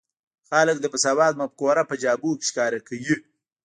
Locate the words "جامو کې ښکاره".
2.03-2.79